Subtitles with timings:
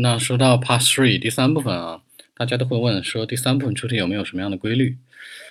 [0.00, 2.02] 那说到 Part Three 第三部分啊，
[2.36, 4.96] 大家都会问说第三部分出题有没有什么样的规律？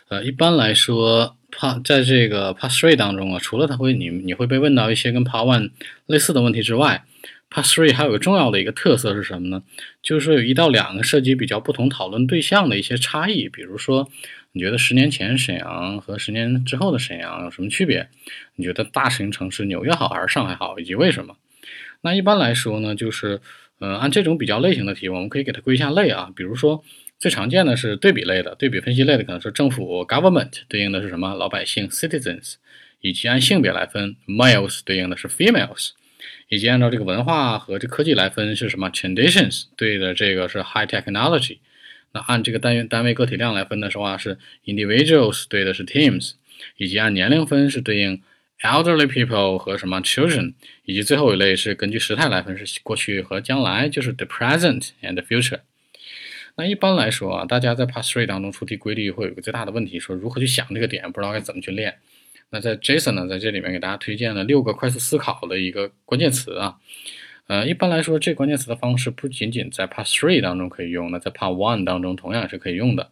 [0.07, 5.71] 呃，一般来说，Part 在这个 Part Three 当中啊，除了它会你你会被问到一些跟 Part One
[6.05, 7.03] 类似的问题之外
[7.51, 9.63] ，Part Three 还有个重要的一个特色是什么呢？
[10.01, 14.09] 就是说有一到两个涉及比较不同讨论对象的一些差异，比如说
[14.53, 18.07] 你觉得十年前沈阳和十年之后的沈阳有什么区别？
[18.55, 21.35] 你觉得大型城市纽约好还是上海好，以及为什么？
[21.99, 23.41] 那一般来说呢，就是。
[23.79, 26.31] 嗯，按这种比较类型的题，我们可以给它归一下类啊。
[26.35, 26.83] 比如说，
[27.19, 31.35] 最常见的是对比类的，对比分析类的可能是政府 government 对应的是什么？
[31.35, 32.55] 老百姓 citizens，
[33.01, 35.91] 以及按性别来分，males 对应的是 females，
[36.49, 41.59] 以及按照这个文化和这科技来分是什么？traditions 对的这个是 high technology。
[42.13, 46.31] 那按这个单元单位个体量来分的话是 individuals 对的是 teams，
[46.77, 48.21] 以及按年龄分是对应。
[48.61, 55.59] Elderly people 和什么 children，以及最后一类是根据时态来分，是过去和将来，就是 the present and the future。
[56.55, 61.99] 那一般来说啊，大家在 Part Three 当中出题规律会有一个最大的问题，说如何去想这个点，不知道该怎么去练。
[62.49, 66.77] 那在 Jason 呢，在这里面给大家推荐了六个快速思考的一个关键词啊。
[67.45, 73.11] 呃，一般来说，这关键词的方式不仅仅在 Part Three 当中可以用，那在 Part One 当中同样是可以用的。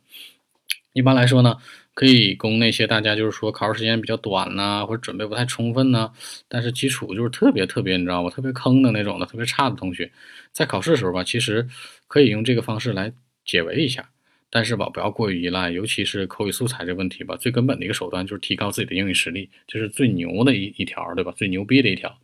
[0.94, 1.58] 一般来说呢。
[1.96, 6.12] 可以供那些大家就是说考试时间比较短呐，或者准备不太充分呐，
[6.48, 8.30] 但是基础就是特别特别，你知道吗？
[8.30, 10.12] 特别坑的那种的，特别差的同学，
[10.52, 11.68] 在考试的时候吧，其实
[12.08, 13.12] 可以用这个方式来
[13.44, 14.10] 解围一下。
[14.52, 21.34] 但是吧，不要过于依赖，尤其是口语素材这个问题吧，最根本的一个手段就是提高自己的英语实力，这是最牛的一一条，对吧？
[21.36, 22.18] 最牛逼的一条。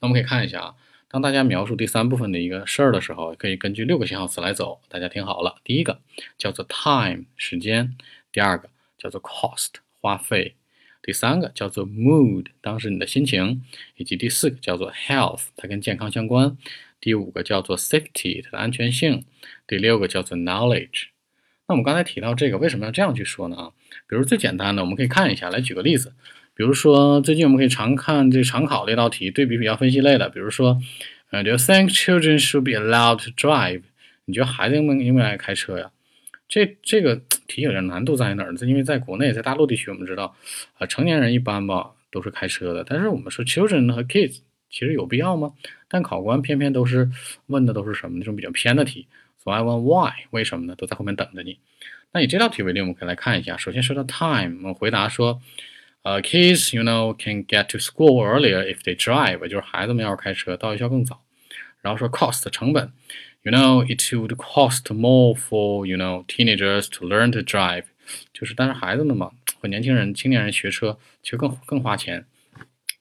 [0.00, 0.74] 那我们可以看一下啊，
[1.08, 4.80] 当大家描述第三部分的一个事儿的时候，可以根据六个信号词来走。
[4.88, 6.00] 大家听好了，第一个
[6.38, 7.96] 叫做 time 时间，
[8.32, 8.68] 第二个。
[9.02, 10.54] 叫做 cost 花费，
[11.02, 13.62] 第三个叫做 mood 当时你的心情，
[13.96, 16.56] 以及第四个叫做 health 它跟健康相关，
[17.00, 19.24] 第五个叫做 safety 它的安全性，
[19.66, 21.06] 第六个叫做 knowledge。
[21.66, 23.56] 那我们刚才提到这个为什么要这样去说呢？
[23.56, 23.72] 啊，
[24.08, 26.12] 比如最简单的，我们可以看一下，来举个例子，
[26.54, 30.80] 比如说最近我们可以常看这常考的一道题，对比比较分析类的，比如说，
[31.30, 33.82] 呃，Do you think children should be allowed to drive？
[34.26, 35.90] 你觉得孩子应不应该开车呀？
[36.48, 37.22] 这这个
[37.52, 38.58] 题有点难度在哪儿呢？
[38.66, 40.34] 因为在国内，在大陆地区，我们知道，
[40.78, 42.82] 啊，成年人一般吧都是开车的。
[42.84, 44.38] 但是我们说 children 和 kids
[44.70, 45.52] 其实有必要吗？
[45.88, 47.10] 但考官偏偏都是
[47.48, 49.06] 问的都是什么那种比较偏的题，
[49.38, 50.74] 所以 I want why 为什么呢？
[50.76, 51.58] 都在后面等着你。
[52.12, 53.56] 那以这道题为例，我们可以来看一下。
[53.56, 55.40] 首先说到 time，我们回答说，
[56.02, 61.22] 呃，kids you know can get to school earlier if they drive，就是孩子们要是开车到学校更早。
[61.81, 62.91] 然后说 cost 成本。
[63.43, 67.85] You know, it would cost more for you know teenagers to learn to drive，
[68.33, 69.31] 就是但是孩子们嘛，
[69.61, 72.25] 和年轻人、青年人学车其实更更花钱。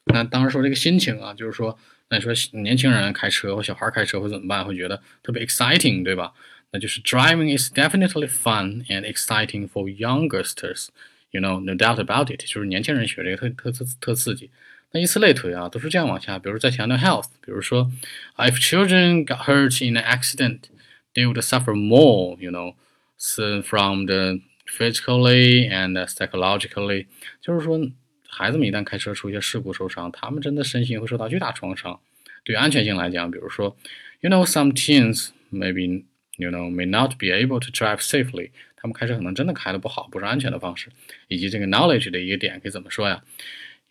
[0.04, 1.76] 那当然说这个心情啊，就是说，
[2.10, 4.64] 那你说年轻人开车或小孩开车会怎么办？
[4.64, 6.32] 会觉得特别 exciting，对吧？
[6.70, 10.88] 那就是 driving is definitely fun and exciting for youngsters.
[11.32, 14.50] You know, no doubt about it，就是年轻人学这个特特特特刺激。
[14.93, 16.37] 那以此类推啊，都是这样往下。
[16.37, 17.89] 比如说再强调 health，比如说
[18.37, 27.05] ，if children got hurt in an accident，they would suffer more，you know，from the physically and psychologically。
[27.41, 27.79] 就是说，
[28.27, 31.99] 孩子们一旦开车出现事故受伤，他们真的身心会受到巨大创伤。
[32.43, 33.77] 对安全性来讲，比如说
[34.19, 36.03] ，you know，some teens maybe
[36.37, 40.89] you know may not be able to drive safely，他们开车可能真的开的不好，不是安全的方式。
[41.27, 43.23] 以及这个 knowledge 的一个点可以怎么说呀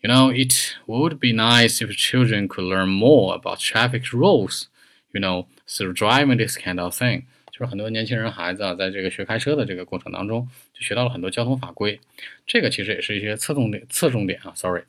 [0.01, 4.65] ？You know, it would be nice if children could learn more about traffic rules.
[5.13, 7.23] You know, through driving this kind of thing.
[7.51, 11.99] 就是很多年轻人孩子啊，在这个学开车的这个过程当中，就学到了很多交通法规。
[12.47, 14.53] 这个其实也是一些侧重点、侧重点啊。
[14.55, 14.83] Sorry，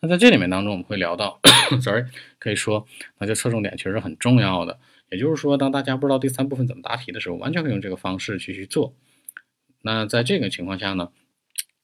[0.00, 1.38] 那在这里面当中，我们会聊到
[1.82, 2.06] ，Sorry，
[2.38, 2.88] 可以说，
[3.18, 4.78] 那这侧重点其实很重要的。
[5.10, 8.94] 也就是说，当大家不知道第三部分怎么答题的时候，完全可以用这个方式去去做。
[9.82, 11.10] 那在这个情况下呢？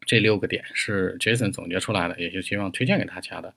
[0.06, 3.54] 这六个点是 Jason 总结出来的，也就希望推荐给大家的。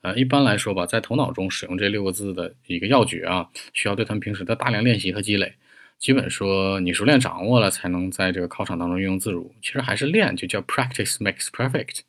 [0.00, 5.54] 呃，一般来说吧，在头脑中使用这六个字的一个要诀啊，需要对他们平时的大量练习和积累。
[5.98, 9.52] 基本说，你熟练掌握了，才能在这个考场当中运用自如。
[9.60, 12.02] 其实还是练，就叫 practice makes perfect。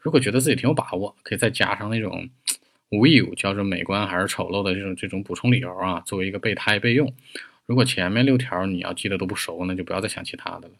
[0.00, 2.28] 如果觉得自己挺有把握，可以再加上那种
[2.90, 7.14] will，叫做美观还是丑陋的这种这种补充理由啊，作为一个备胎备用。
[7.68, 10.74] 如果前面六条你要记得都不熟，那就不要再想其他的了。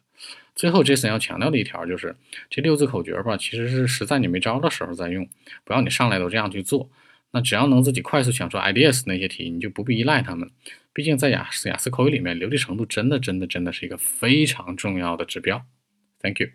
[0.57, 2.17] 最后，Jason 要强调的一条就是，
[2.49, 5.29] 这六字口诀吧，其实是实在你没招的时候再用，
[5.65, 6.91] 不要你上来都这样去做。
[7.31, 10.51] 那只要能自己快速想出 ideas 那些题，你就不必依赖他们。
[10.95, 15.67] 毕竟在雅思雅思口语里面，流利程度真的真的真的是一个非常重要的指标。
[16.23, 16.49] Thank you。